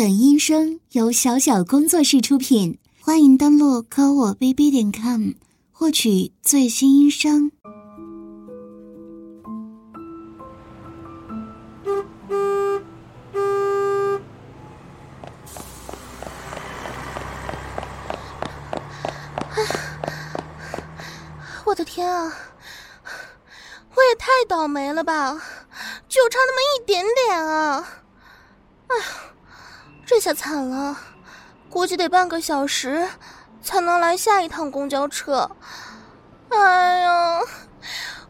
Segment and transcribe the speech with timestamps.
[0.00, 5.32] 本音声由小小工作室出品，欢迎登录科我 bb 点 com
[5.70, 7.52] 获取最新音声。
[21.66, 22.32] 我的天啊！
[23.94, 25.34] 我也太倒霉了吧，
[26.08, 27.86] 就差那么一点点啊！
[28.86, 29.04] 哎呀，
[30.10, 30.96] 这下惨了，
[31.70, 33.08] 估计得半个小时
[33.62, 35.48] 才能来下一趟公交车。
[36.48, 37.38] 哎呀，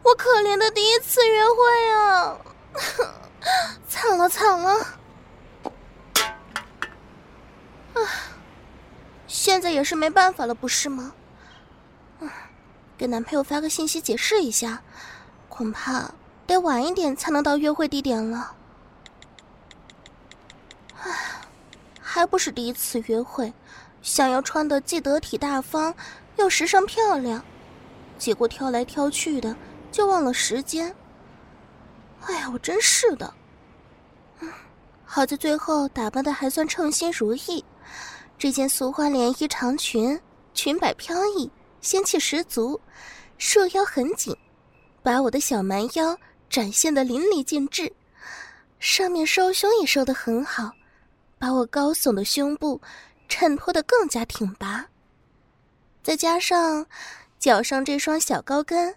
[0.03, 2.37] 我可怜的第一次约会啊！
[3.89, 4.85] 惨了惨了！
[7.95, 8.03] 唉，
[9.25, 11.13] 现在也是没办法了，不是吗？
[12.95, 14.83] 给男朋友发个信息解释一下，
[15.49, 16.11] 恐怕
[16.45, 18.53] 得晚一点才能到约会地点了。
[22.13, 23.53] 还不是第一次约会，
[24.01, 25.95] 想要穿的既得体大方
[26.35, 27.41] 又时尚漂亮，
[28.17, 29.55] 结果挑来挑去的
[29.93, 30.93] 就忘了时间。
[32.23, 33.33] 哎呀，我真是的。
[34.41, 34.51] 嗯，
[35.05, 37.63] 好在最后打扮的还算称心如意，
[38.37, 40.19] 这件素花连衣长裙，
[40.53, 41.49] 裙摆飘逸。
[41.79, 42.79] 仙气十足，
[43.37, 44.35] 束腰很紧，
[45.01, 46.17] 把我的小蛮腰
[46.49, 47.89] 展现的淋漓尽致。
[48.79, 50.71] 上面收胸也收得很好，
[51.41, 52.79] 把我高耸的胸部
[53.27, 54.87] 衬托得更加挺拔。
[56.03, 56.85] 再加上
[57.39, 58.95] 脚上这双小高跟，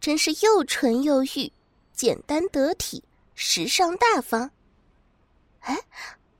[0.00, 1.52] 真是又纯又欲，
[1.92, 3.04] 简单得体，
[3.36, 4.50] 时尚大方。
[5.60, 5.78] 哎，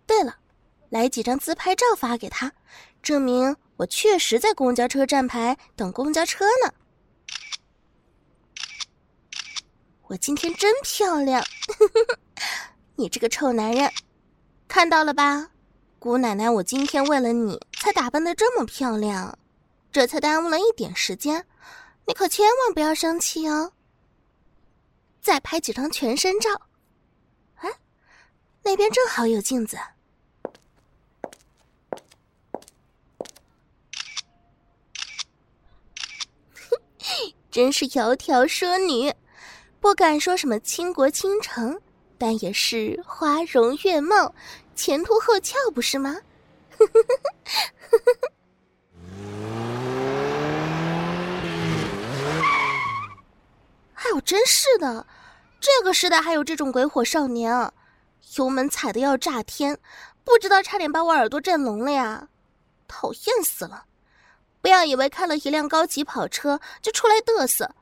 [0.04, 0.36] 对了，
[0.90, 2.52] 来几张自拍照发给他，
[3.00, 3.56] 证明。
[3.76, 6.74] 我确实在公交车站牌等公交车呢。
[10.08, 11.44] 我今天真漂亮，
[12.96, 13.92] 你这个臭男人，
[14.68, 15.50] 看到了吧？
[15.98, 19.36] 姑奶奶，我今天为了你才打扮的这么漂亮，
[19.90, 21.44] 这才耽误了一点时间，
[22.06, 23.72] 你可千万不要生气哦。
[25.20, 26.50] 再拍几张全身照，
[27.56, 27.68] 哎，
[28.62, 29.76] 那边正好有镜子。
[37.50, 39.12] 真是窈窕淑女，
[39.80, 41.80] 不敢说什么倾国倾城，
[42.18, 44.34] 但也是花容月貌，
[44.74, 46.16] 前凸后翘，不是吗？
[53.94, 55.06] 哎呦，真是的，
[55.60, 57.72] 这个时代还有这种鬼火少年！
[58.36, 59.78] 油门踩的要炸天，
[60.24, 62.28] 不知道差点把我耳朵震聋了呀！
[62.88, 63.84] 讨厌死了。
[64.60, 67.74] 不要以为开了一辆高级跑车就出来嘚瑟，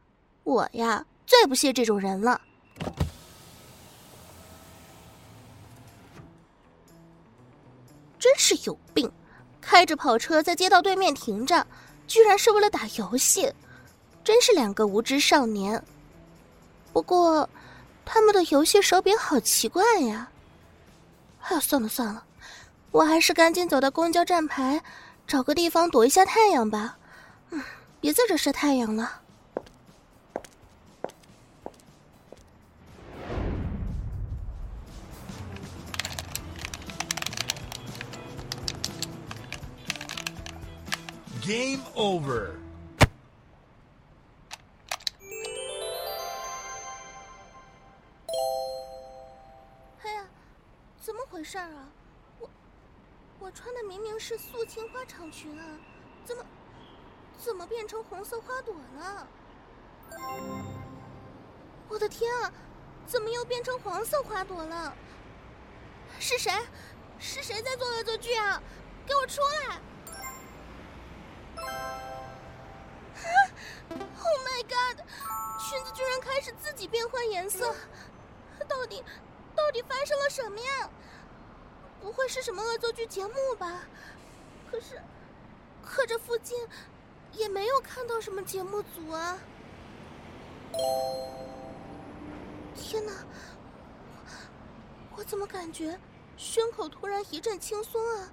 [0.45, 2.41] 我呀最不屑这种人了。
[8.25, 9.13] 真是有病，
[9.61, 11.67] 开着跑车在街道对面停着，
[12.07, 13.53] 居然是为了打游戏，
[14.25, 15.85] 真是两个无知少年。
[16.91, 17.47] 不过，
[18.03, 20.31] 他们的游戏手柄好奇怪呀。
[21.43, 22.25] 哎，算了算了，
[22.93, 24.83] 我还是赶紧走到公交站牌。
[25.27, 26.97] 找个地方躲一下太阳吧，
[27.51, 27.63] 嗯，
[28.01, 29.21] 别在这晒太阳了。
[41.47, 42.53] Game over。
[50.03, 50.27] 哎呀，
[51.03, 51.69] 怎么回事啊？
[52.39, 52.49] 我
[53.41, 55.67] 我穿的明明是素青花长裙啊，
[56.25, 56.43] 怎么，
[57.37, 59.29] 怎么变成红色花朵了？
[61.91, 62.51] 我的天啊，
[63.07, 64.97] 怎么又变成黄色花朵了？
[66.19, 66.51] 是谁？
[67.19, 68.63] 是谁在做恶作剧啊？
[69.07, 69.79] 给我出来
[73.91, 74.97] Oh my god，
[75.61, 77.75] 裙子居然开始自己变换颜色，
[78.69, 79.05] 到底，
[79.55, 80.91] 到底发生了什么呀？
[82.01, 83.83] 不会是什么恶作剧节目吧？
[84.71, 85.01] 可是，
[85.83, 86.57] 可这附近
[87.33, 89.39] 也没有看到什么节目组啊！
[92.75, 93.13] 天哪，
[95.17, 95.99] 我，怎么感觉
[96.37, 98.31] 胸口突然一阵轻松啊？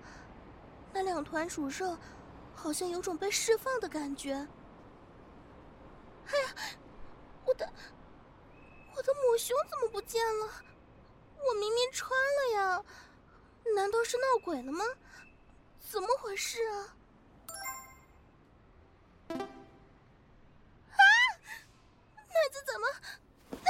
[0.92, 1.98] 那两团乳肉
[2.62, 4.34] 好像有种被释放的感觉。
[4.34, 4.48] 哎
[6.38, 6.54] 呀，
[7.44, 7.68] 我的，
[8.96, 10.46] 我的抹胸怎么不见了？
[11.40, 12.86] 我明明穿了呀！
[13.76, 14.86] 难道是闹鬼了吗？
[15.80, 16.96] 怎么回事啊？
[19.30, 19.34] 啊！
[22.16, 22.88] 奶子怎么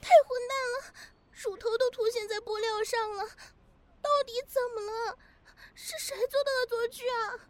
[0.00, 0.84] 太混蛋了？
[1.32, 3.26] 乳头都凸显在布料上了，
[4.00, 5.18] 到底怎么了？
[5.74, 7.40] 是谁做的恶作剧啊！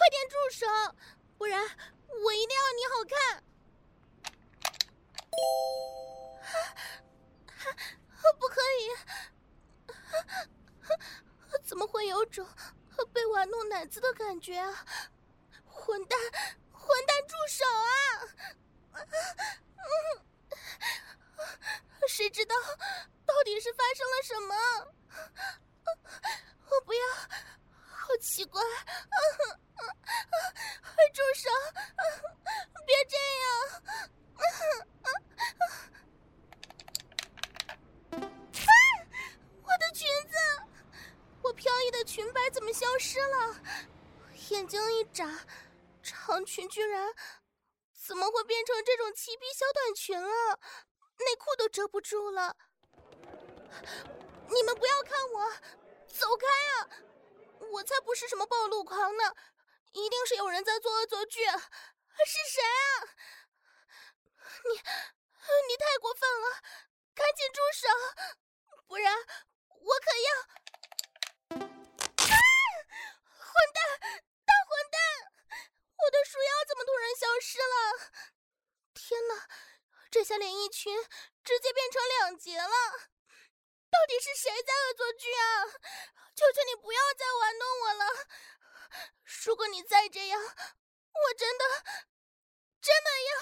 [0.00, 0.66] 快点住手，
[1.36, 1.60] 不然
[2.24, 3.44] 我一定要你好看！
[8.38, 8.88] 不可以，
[11.62, 12.48] 怎么会有种
[13.12, 14.86] 被玩弄奶子的感觉啊？
[15.66, 16.18] 混蛋，
[16.72, 19.04] 混蛋，住手啊！
[22.08, 22.56] 谁知道
[23.26, 24.54] 到底是发生了什么？
[26.70, 27.00] 我不要，
[28.10, 28.60] 好奇怪！
[31.14, 31.48] 住手！
[32.84, 33.46] 别这样！
[39.62, 40.36] 我的裙子，
[41.40, 43.54] 我飘逸的裙摆怎么消失了？
[44.48, 45.46] 眼睛一眨，
[46.02, 47.14] 长裙居然
[47.92, 50.58] 怎么会变成这种齐臂小短裙了？
[51.18, 52.56] 内裤都遮不住了！
[54.48, 55.48] 你们不要看我，
[56.08, 56.90] 走开啊！
[57.60, 59.34] 我才不是什么暴露狂呢，
[59.92, 61.44] 一定是有人在做恶作剧。
[61.44, 63.16] 是谁啊？
[64.64, 64.74] 你，
[65.68, 66.60] 你太过分了！
[67.14, 67.88] 赶紧住手，
[68.86, 69.16] 不然
[69.66, 70.34] 我可要……
[71.50, 72.36] 啊！
[73.38, 73.80] 混蛋，
[74.44, 74.98] 大混蛋！
[75.96, 77.74] 我的束腰怎么突然消失了？
[78.94, 79.48] 天哪！
[80.10, 80.92] 这下连衣裙
[81.44, 82.68] 直接变成两截了，
[83.90, 85.64] 到底是谁在恶作剧啊？
[86.40, 88.06] 求求你不要再玩弄我了！
[89.44, 91.64] 如果你再这样，我真的
[92.80, 93.36] 真的要……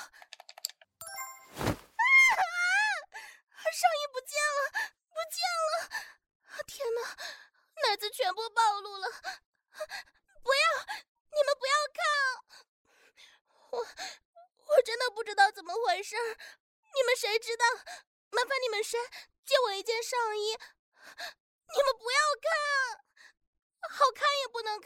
[1.62, 2.02] 啊！
[3.70, 5.70] 上衣不见了，不见了！
[6.66, 7.00] 天哪，
[7.88, 9.08] 奶子全部暴露了！
[10.42, 10.60] 不要，
[11.30, 12.02] 你们不要看！
[13.70, 13.78] 我。
[13.78, 17.64] 我真的不知道怎么回事，你们谁知道？
[18.30, 18.98] 麻烦你们谁
[19.46, 20.58] 借我一件上衣？
[21.74, 22.48] 你们不要看，
[23.90, 24.77] 好看也不能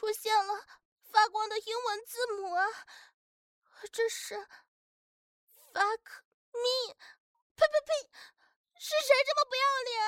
[0.00, 0.64] 出现了？
[1.12, 2.66] 发光的英文字母啊！
[3.92, 4.34] 这是
[5.74, 6.00] “fuck
[6.52, 6.94] me”，
[7.54, 8.08] 呸呸呸！
[8.78, 10.00] 是谁这么不要脸，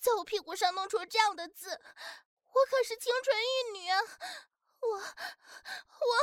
[0.00, 1.78] 在我屁股上弄出这样的字？
[2.48, 4.00] 我可是清纯玉女啊！
[4.80, 6.16] 我我，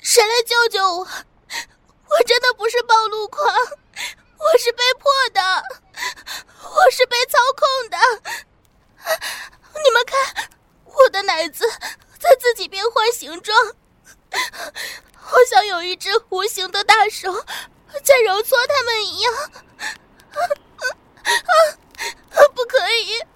[0.00, 1.04] 谁来救救我？
[1.04, 5.83] 我真的不是暴露狂，我是被迫的，
[6.62, 7.98] 我是被操控的。
[9.82, 10.50] 你们看，
[10.84, 11.68] 我的奶子
[12.18, 13.56] 在自己变换形状，
[15.16, 17.32] 好像有一只无形的大手
[18.02, 19.34] 在揉搓它们一样。
[19.34, 20.40] 啊
[21.24, 22.38] 啊！
[22.54, 23.18] 不可以！
[23.20, 23.28] 啊，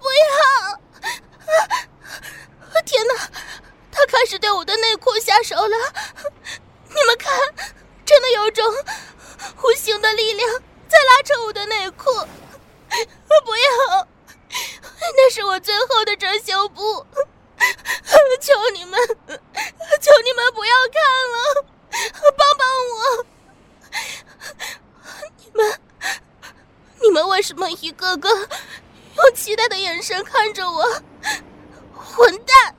[0.00, 0.72] 不要！
[2.74, 3.14] 啊，天哪，
[3.90, 5.76] 他开始对我的内裤下手了！
[6.88, 7.32] 你们看，
[8.04, 8.64] 真的有种
[9.62, 10.62] 无形的力量
[10.92, 12.10] 在拉扯我的内裤。
[13.44, 14.06] 不要！
[15.16, 17.06] 那是我最后的遮羞布，
[18.40, 21.64] 求你们，求你们不要看了，
[22.36, 23.26] 帮帮我！
[25.38, 25.80] 你们，
[27.00, 31.02] 你们为什么一个个用期待的眼神看着我？
[31.94, 32.76] 混蛋！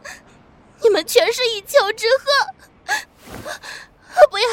[0.82, 2.54] 你们全是一丘之貉！
[4.30, 4.48] 不要，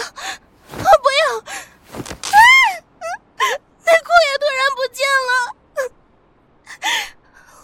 [0.72, 1.38] 不要！
[1.38, 2.32] 啊！
[3.84, 5.32] 内裤也突然不见了。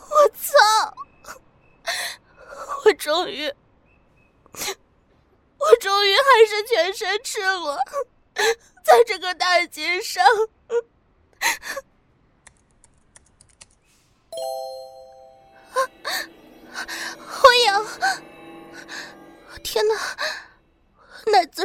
[0.09, 0.53] 我操！
[2.85, 3.55] 我终于，
[5.59, 7.79] 我终于还是全身赤裸，
[8.83, 10.25] 在这个大街上。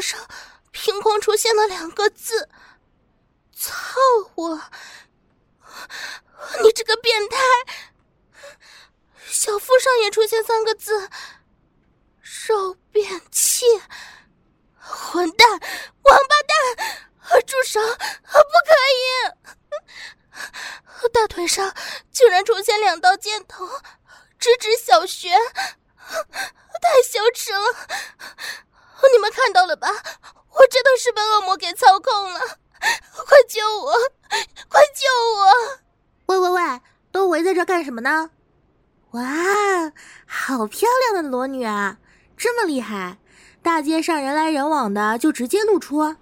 [0.02, 0.28] 上
[0.72, 2.50] 凭空出现了两个字
[3.56, 4.00] ：“操
[4.36, 4.60] 我！”
[6.64, 7.38] 你这个变态！
[9.28, 11.08] 小腹上也出现三个字
[12.48, 13.66] ：“肉便器。”
[14.76, 15.60] 混蛋，王
[16.28, 16.58] 八蛋！
[17.46, 17.80] 住手！
[17.80, 19.06] 不可以！
[21.14, 21.48] 大腿
[22.22, 23.68] 上居然出现两道箭头，
[24.38, 25.30] 直指小学，
[26.80, 27.60] 太羞耻了！
[29.12, 29.88] 你们看到了吧？
[29.88, 32.40] 我真的是被恶魔给操控了！
[32.80, 33.94] 快救我！
[34.70, 35.80] 快救我！
[36.28, 38.30] 喂喂喂，都围在这干什么呢？
[39.12, 39.24] 哇，
[40.28, 41.98] 好漂亮的裸女啊！
[42.38, 43.18] 这么厉害，
[43.64, 46.16] 大街上人来人往的就直接露出？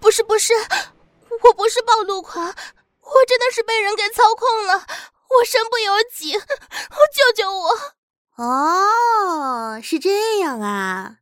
[0.00, 0.52] 不是不是，
[1.42, 2.54] 我不是暴露狂，
[3.04, 4.86] 我真的是被人给操控了，
[5.38, 7.94] 我身不由己，救救我！
[8.36, 11.18] 哦，是这样啊！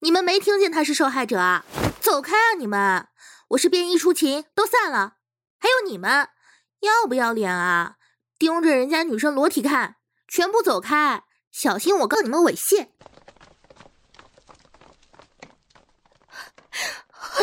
[0.00, 1.64] 你们没听见他是受害者啊？
[2.00, 3.08] 走开啊你们！
[3.50, 5.16] 我是便衣出勤，都散了。
[5.58, 6.30] 还有你们。
[6.80, 7.96] 要不要脸啊！
[8.38, 11.22] 盯着人家女生裸体看，全部走开！
[11.52, 12.88] 小心我告你们猥亵！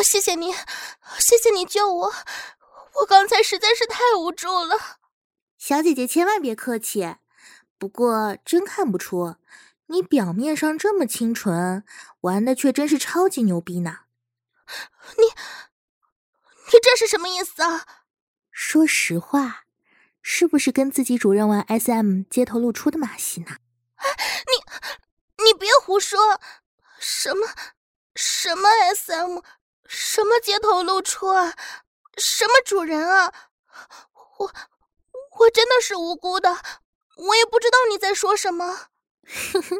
[0.02, 0.52] 谢谢你，
[1.18, 2.12] 谢谢你救我，
[3.00, 4.98] 我刚才实在是太无助了。
[5.56, 7.16] 小姐姐千万别客气，
[7.78, 9.36] 不过真看不出，
[9.86, 11.84] 你表面上这么清纯，
[12.22, 14.00] 玩的却真是超级牛逼呢。
[15.16, 17.86] 你，你这是什么意思啊？
[18.50, 19.64] 说实话，
[20.22, 23.56] 是不是跟自己主任玩 SM 街头露出的马戏呢？
[24.46, 26.40] 你你别胡说！
[26.98, 27.48] 什么
[28.14, 29.40] 什么 SM，
[29.86, 31.54] 什么街头露出啊？
[32.16, 33.32] 什么主人啊？
[34.38, 34.52] 我
[35.40, 36.56] 我真的是无辜的，
[37.16, 38.88] 我也不知道你在说什么。
[39.52, 39.78] 哼哼，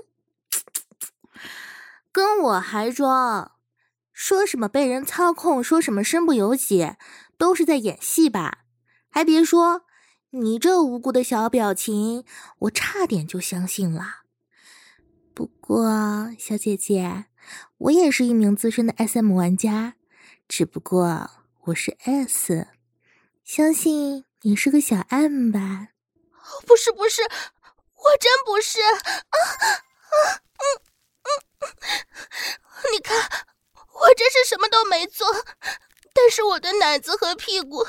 [2.12, 3.52] 跟我还装？
[4.12, 5.62] 说什么被人操控？
[5.62, 6.96] 说什么身不由己？
[7.38, 8.64] 都是在演戏吧？
[9.08, 9.82] 还别说，
[10.30, 12.24] 你这无辜的小表情，
[12.60, 14.20] 我差点就相信了。
[15.34, 17.26] 不过，小姐姐，
[17.78, 19.94] 我也是一名资深的 SM 玩家，
[20.46, 21.30] 只不过
[21.70, 22.66] 我是 S，
[23.44, 25.88] 相信你是个小 M 吧？
[26.66, 28.80] 不是，不是，我真不是。
[28.80, 29.36] 啊啊
[30.58, 30.64] 嗯
[31.22, 31.28] 嗯
[31.60, 33.16] 嗯，你看，
[33.74, 35.28] 我真是什么都没做。
[36.12, 37.86] 但是我的奶子和屁股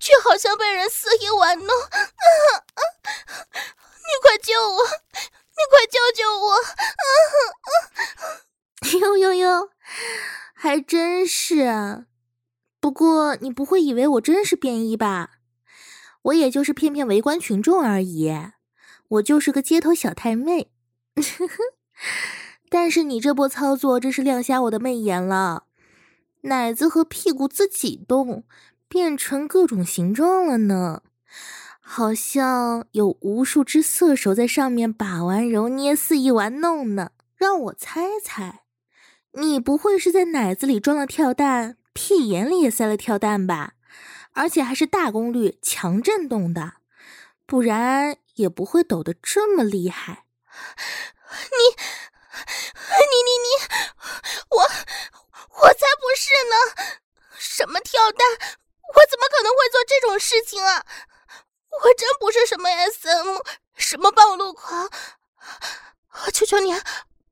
[0.00, 2.82] 却好像被人肆意玩弄，啊啊！
[3.52, 4.84] 你快救我！
[4.84, 6.54] 你快救救我！
[6.54, 7.04] 啊
[7.62, 8.42] 啊！
[8.98, 9.70] 呦呦呦，
[10.52, 12.06] 还真是啊。
[12.80, 15.32] 不过你不会以为我真是便衣吧？
[16.22, 18.34] 我也就是骗骗围观群众而已，
[19.08, 20.70] 我就是个街头小太妹。
[22.68, 25.64] 但是你这波操作真是亮瞎我的媚眼了。
[26.42, 28.44] 奶子和屁股自己动，
[28.88, 31.02] 变成各种形状了呢，
[31.80, 37.10] 好像有无数只色手在上面把玩揉捏，肆意玩弄呢。
[37.36, 38.62] 让我猜猜，
[39.32, 43.74] 你不会是在奶子里装了跳蛋，屁眼里也塞了跳蛋吧？
[44.32, 46.74] 而且还是大功率、强震动的，
[47.46, 50.24] 不然也不会抖得这么厉害。
[51.50, 51.76] 你，
[52.96, 53.46] 你，你，你，
[54.50, 54.70] 我。
[55.62, 56.54] 我才不是呢！
[57.36, 58.26] 什么跳蛋？
[58.30, 60.86] 我怎么可能会做这种事情啊？
[61.82, 63.42] 我真不是什么 SM，
[63.76, 64.88] 什么暴露狂！
[66.32, 66.72] 求求你，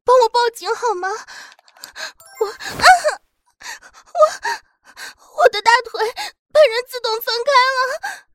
[0.04, 1.08] 帮我报警好吗？
[2.40, 2.86] 我啊，
[4.14, 6.12] 我我的大腿
[6.52, 8.28] 被人自动分开了！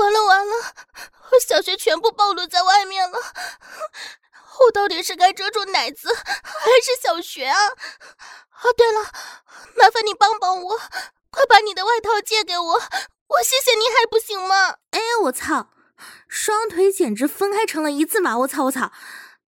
[0.00, 0.52] 完了完了，
[1.30, 3.18] 我小穴全部暴露在外面了！
[4.60, 7.58] 我到底是该遮住奶子还是小穴啊？
[7.68, 9.02] 哦，对了，
[9.76, 10.78] 麻烦你帮帮我，
[11.30, 14.76] 快把你的外套借给我，我谢谢你还不行吗？
[14.90, 15.70] 哎，我操，
[16.26, 18.36] 双腿简直分开成了一字马！
[18.38, 18.92] 我操我操，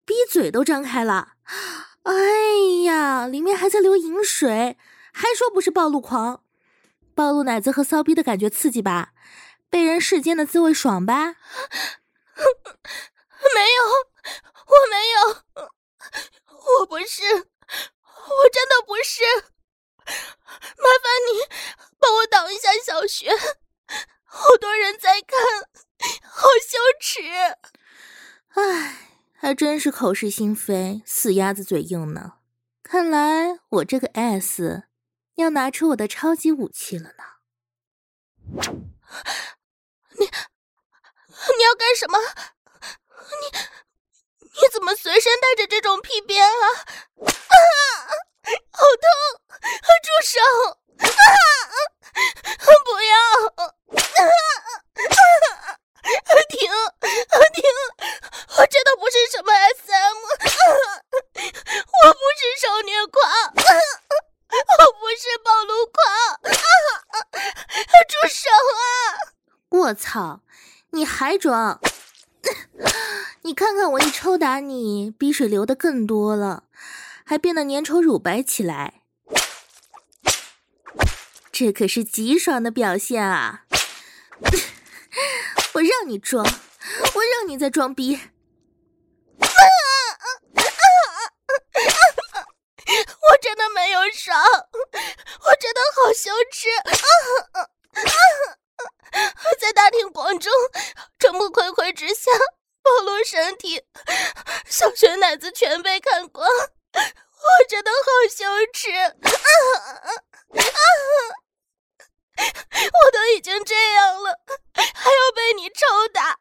[0.05, 1.33] 逼嘴都张开了！
[2.09, 2.15] 哎
[2.85, 4.79] 呀，里面还在流淫水，
[5.13, 6.43] 还说不是暴露狂，
[7.15, 9.13] 暴露奶子和骚逼的感觉刺激吧？
[9.69, 11.37] 被人世间的滋味爽吧？
[13.55, 13.85] 没有，
[14.65, 15.69] 我没有，
[16.79, 17.23] 我不是。
[17.35, 19.23] 我真的不是，
[20.07, 21.41] 麻烦你
[21.99, 23.37] 帮我挡一下小穴，
[24.25, 25.39] 好多人在看，
[26.23, 27.21] 好羞耻。
[28.55, 29.08] 唉，
[29.41, 32.35] 还真是口是心非，死鸭子嘴硬呢。
[32.83, 34.83] 看来我这个 S
[35.37, 37.25] 要拿出我的超级武器了呢。
[40.19, 42.19] 你你要干什么？
[42.19, 43.59] 你
[44.43, 46.67] 你怎么随身带着这种屁鞭啊？
[47.23, 47.25] 啊！
[48.73, 49.07] 好痛！
[50.03, 50.41] 住手！
[50.99, 51.07] 啊！
[52.85, 53.15] 不要！
[53.65, 53.71] 啊！
[56.25, 57.63] 阿婷，阿婷！
[58.57, 60.17] 我真的不是什么 SM，
[61.39, 63.19] 我不是受虐狂，
[64.79, 65.97] 我不是暴露狂！
[68.09, 68.91] 住手啊！
[69.69, 70.41] 我操！
[70.91, 71.81] 你还装？
[73.43, 76.65] 你看看我一抽打你，鼻水流的更多了，
[77.25, 79.03] 还变得粘稠乳白起来，
[81.53, 83.65] 这可是极爽的表现啊！
[85.75, 88.17] 我让你装，我让你再装逼！
[88.17, 88.21] 啊
[89.41, 91.21] 啊啊啊
[92.35, 92.47] 啊、
[93.31, 96.69] 我真的没有爽，我真的好羞耻！
[96.79, 96.93] 啊
[97.53, 99.23] 啊啊、
[99.61, 100.53] 在大庭广众，
[101.19, 102.31] 众目睽睽之下。
[102.81, 103.83] 暴露身体，
[104.65, 107.03] 小学奶子全被看光，我
[107.69, 108.91] 真的好羞耻！
[108.91, 109.11] 啊
[109.85, 110.09] 啊啊！
[112.39, 114.41] 我都已经这样了，
[114.75, 116.39] 还要被你抽打，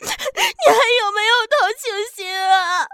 [0.00, 1.82] 你还有没有同情
[2.14, 2.86] 心啊？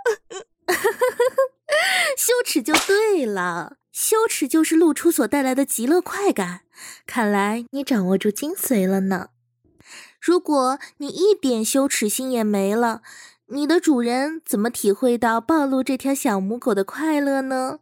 [2.17, 6.61] 羞耻就对了，羞耻就是露出所带来的极乐快感。
[7.07, 9.29] 看来你掌握住精髓了呢。
[10.21, 13.03] 如果你一点羞耻心也没了，
[13.49, 17.81] 你的主人怎么体会到暴露这条小母狗的快乐呢？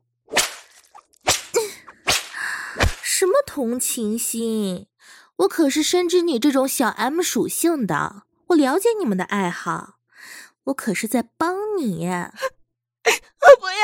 [3.01, 4.89] 什么同情心？
[5.37, 9.97] 我可是深知你这种小 M 属性的，我了解你们的爱好，
[10.65, 12.09] 我可是在帮你。
[12.09, 12.33] 我
[13.61, 13.77] 不要，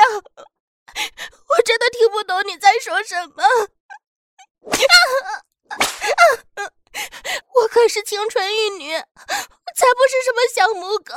[1.49, 3.43] 我真的听不懂你在说什么。
[7.53, 9.05] 我可是清纯玉女，才不
[10.09, 11.13] 是什么小母狗，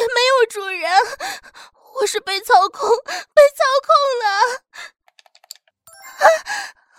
[0.00, 0.90] 也没有主人，
[2.00, 4.26] 我是被操控，被操控了。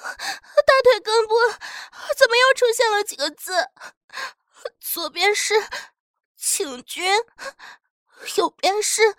[0.05, 1.35] 大腿根部
[2.15, 3.69] 怎么又出现了几个字？
[4.79, 5.53] 左边是
[6.35, 7.05] 请君，
[8.37, 9.15] 右边是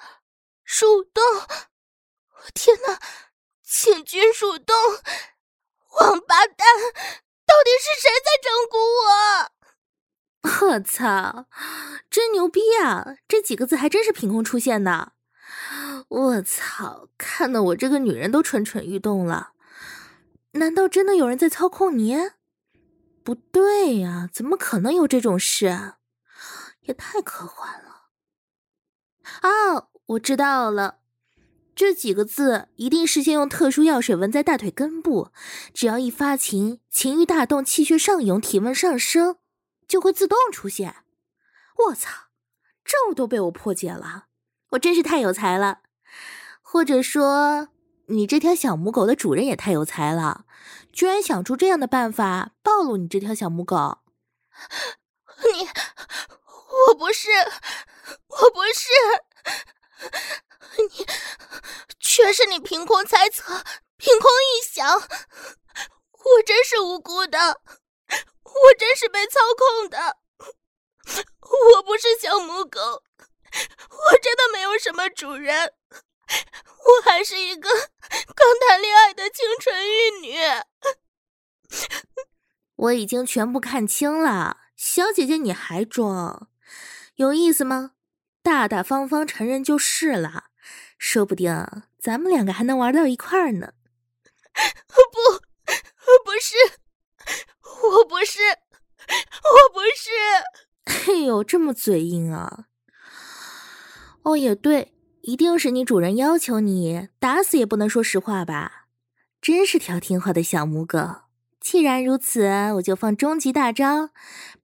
[0.65, 1.23] 树洞。
[2.55, 3.01] 天哪，
[3.63, 4.77] 请君树洞，
[6.01, 6.67] 王八蛋！
[7.47, 9.51] 到底是谁在整蛊我？
[10.67, 11.47] 我操，
[12.09, 13.17] 真牛逼啊！
[13.27, 15.13] 这几个字还真是凭空出现的。
[16.09, 19.53] 我操，看得我这个女人都蠢蠢欲动了。
[20.57, 22.17] 难道真的有人在操控你？
[23.23, 25.67] 不对呀，怎么可能有这种事？
[25.67, 25.99] 啊
[26.83, 28.07] 也太科幻了。
[29.41, 30.99] 啊，我知道了。
[31.75, 35.31] 这几个字一定是先用特殊药水纹在大腿根部，
[35.75, 39.37] 只要一发情，情欲大动，气血上涌，体温上升，
[39.89, 40.99] 就会自动出现。
[41.89, 42.29] 我操，
[42.85, 44.27] 这都被我破解了，
[44.71, 45.81] 我真是太有才了。
[46.63, 47.69] 或者说，
[48.09, 50.45] 你这条小母狗的主人也太有才了，
[50.93, 53.99] 居然想出这样的办法暴露你这条小母狗。
[55.53, 55.69] 你，
[56.89, 57.29] 我不是，
[58.29, 58.89] 我不是。
[60.79, 61.07] 你，
[61.99, 63.65] 全是你凭空猜测，
[63.97, 67.61] 凭空臆想，我真是无辜的，
[68.09, 70.19] 我真是被操控的，
[71.75, 75.73] 我不是小母狗，我真的没有什么主人，
[76.29, 77.69] 我还是一个
[78.35, 80.37] 刚谈恋爱的清纯玉女。
[82.77, 86.49] 我已经全部看清了，小姐姐你还装，
[87.15, 87.93] 有意思吗？
[88.43, 90.45] 大大方方承认就是了。
[90.99, 91.67] 说不定
[91.99, 93.73] 咱们两个还能玩到一块儿呢。
[94.87, 95.03] 不，
[96.25, 96.55] 不是，
[97.89, 98.41] 我不是，
[99.43, 100.11] 我不是。
[101.11, 102.67] 哎呦，这么嘴硬啊！
[104.23, 104.95] 哦，也对，
[105.27, 108.87] 一定是你主人要求你，打死也不能说实话吧？
[109.43, 110.99] 真是条听话的小母狗。
[111.59, 114.11] 既然如此，我就放终极大招，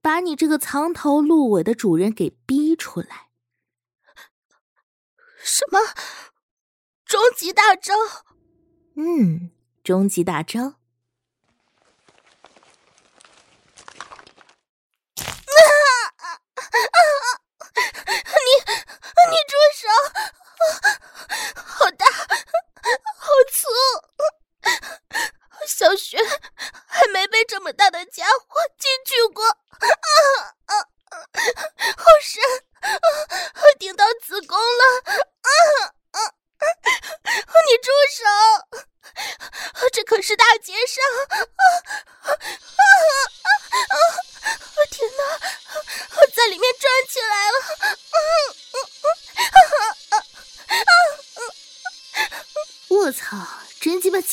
[0.01, 3.27] 把你这个藏头露尾的主人给逼出来。
[5.43, 5.79] 什么？
[7.05, 7.93] 终极大招？
[8.95, 9.51] 嗯，
[9.83, 10.61] 终极大招。
[10.61, 10.71] 啊
[16.15, 17.27] 啊啊！
[17.75, 18.49] 你
[19.29, 19.89] 你住手！
[21.55, 23.67] 好大，好粗！
[25.67, 26.17] 小学
[26.87, 29.45] 还没被这么大的家伙进去过。
[29.47, 29.57] 啊
[30.65, 30.75] 啊！
[31.97, 32.41] 好深，
[33.79, 34.83] 顶到子宫了。
[35.41, 35.49] 啊
[36.11, 36.19] 啊！
[37.65, 38.23] 你住手！
[39.91, 40.73] 这可是大结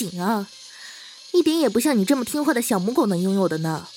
[0.08, 0.48] 紧啊！
[1.32, 3.88] 一点也不像你这么听话的小母狗能拥有的呢。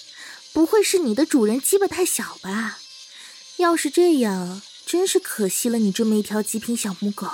[0.51, 2.79] 不会是你的主人鸡巴太小吧？
[3.57, 7.27] 要是这样，真是可惜了你这么一条极品小母狗。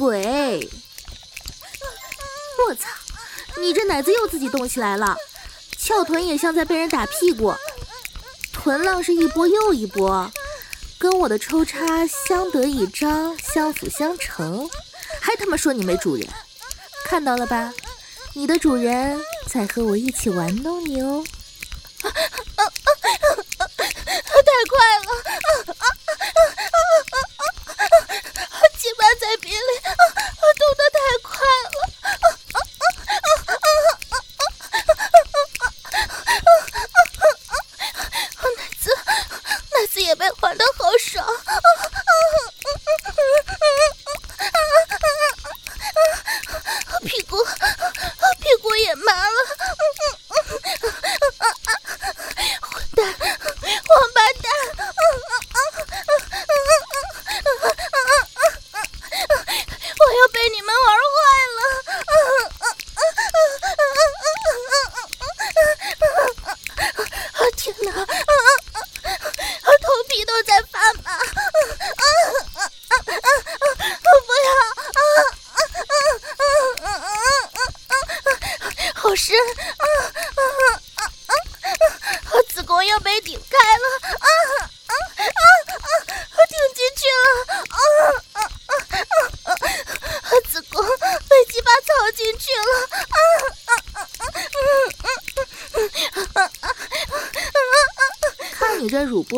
[0.00, 0.66] 鬼！
[2.66, 2.88] 我操，
[3.60, 5.14] 你这奶子又自己动起来了，
[5.76, 7.54] 翘臀也像在被人打屁股，
[8.50, 10.32] 臀浪是一波又一波，
[10.98, 14.70] 跟我的抽插相得益彰，相辅相成，
[15.20, 16.26] 还他妈说你没主人，
[17.04, 17.70] 看到了吧？
[18.32, 21.22] 你的主人在和我一起玩弄你哦。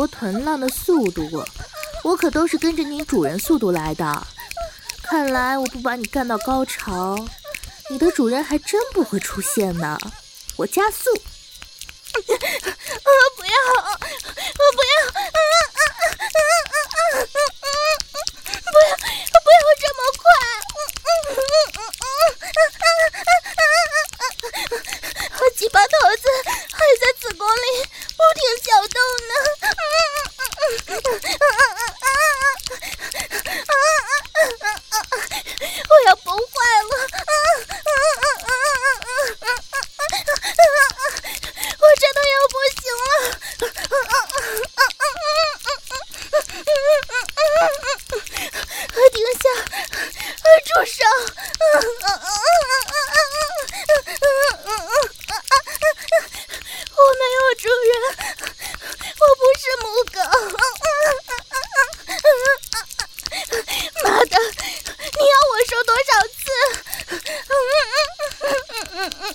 [0.03, 1.45] 我囤浪的速度，
[2.03, 4.27] 我可都是跟着你主人速度来的。
[5.01, 7.17] 看来我不把你干到高潮，
[7.89, 9.97] 你的主人还真不会出现呢。
[10.57, 11.09] 我加速。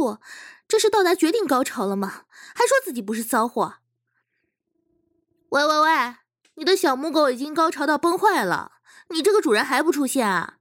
[0.00, 0.18] 不，
[0.66, 2.22] 这是到达绝顶高潮了吗？
[2.54, 3.74] 还说自己不是骚货？
[5.50, 6.16] 喂喂喂！
[6.54, 8.72] 你的小母狗已经高潮到崩坏了，
[9.10, 10.54] 你这个主人还不出现啊？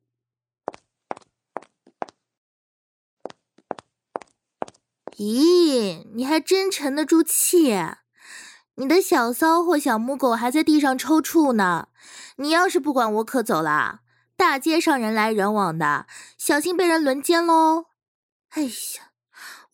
[5.15, 7.73] 咦，你还真沉得住气？
[8.75, 11.87] 你的小骚货小母狗还在地上抽搐呢，
[12.35, 14.01] 你要是不管我可走了，
[14.35, 17.85] 大街上人来人往的，小心被人轮奸喽！
[18.49, 19.08] 哎呀，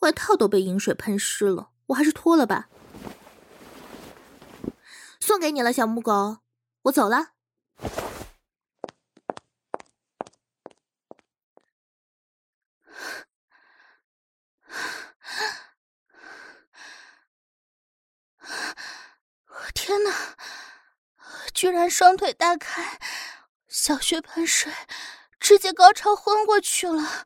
[0.05, 2.69] 外套都被饮水喷湿了，我还是脱了吧。
[5.19, 6.37] 送给你了，小母狗，
[6.83, 7.29] 我走了。
[19.73, 20.11] 天哪！
[21.51, 22.99] 居然双腿大开，
[23.67, 24.71] 小穴喷水，
[25.39, 27.25] 直接高潮昏过去了。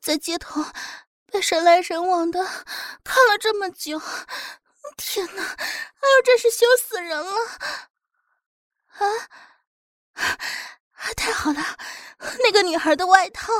[0.00, 0.64] 在街头
[1.26, 2.44] 被人来人往的
[3.02, 4.00] 看了这么久。
[4.96, 5.42] 天哪！
[5.42, 7.34] 哎呦，真是羞死人了！
[8.88, 9.04] 啊，
[11.16, 11.78] 太好了，
[12.42, 13.52] 那个女孩的外套，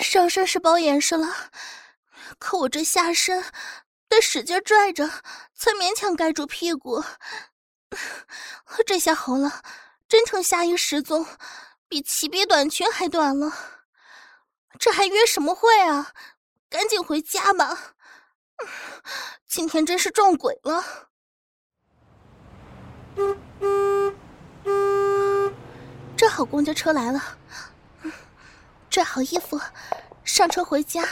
[0.00, 1.50] 上身是包严实了，
[2.38, 3.42] 可我这下身
[4.08, 5.08] 得使劲拽着，
[5.54, 7.02] 才勉强盖住屁股。
[8.84, 9.62] 这下好了，
[10.08, 11.26] 真成下衣失踪，
[11.86, 13.52] 比齐逼短裙还短了。
[14.78, 16.12] 这还约什么会啊？
[16.70, 17.94] 赶紧回家吧！
[19.46, 21.08] 今天真是撞鬼了。
[26.16, 27.38] 正好公交车来了，
[28.02, 28.12] 嗯
[28.88, 29.60] 拽好衣服，
[30.24, 31.06] 上车回家。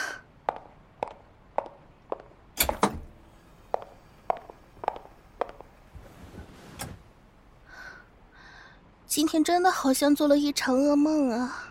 [9.17, 11.65] 今天真的好像做了一场噩梦啊！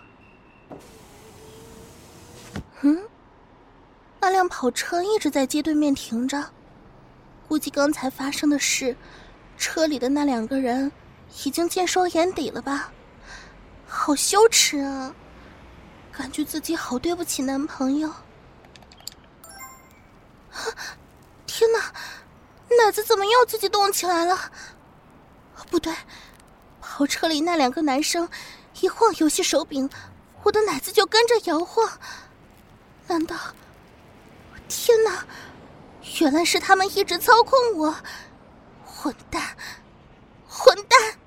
[2.81, 3.07] 嗯？
[4.19, 6.43] 那辆跑车一直在街对面停着，
[7.47, 8.97] 估计刚才发生的事，
[9.59, 10.91] 车里的那两个人
[11.45, 12.91] 已经尽收眼底了吧？
[13.87, 15.13] 好羞耻啊！
[16.11, 18.11] 感觉自己好对不起男朋友。
[21.45, 21.93] 天哪，
[22.75, 24.35] 奶子怎么又自己动起来了？
[25.69, 25.93] 不对，
[26.87, 28.29] 跑车里那两个男生
[28.79, 29.89] 一晃游戏手柄，
[30.43, 31.89] 我的奶子就跟着摇晃。
[33.07, 33.35] 难道？
[34.69, 35.25] 天哪！
[36.21, 37.95] 原来是他们一直操控我，
[38.85, 39.57] 混蛋，
[40.47, 41.19] 混蛋！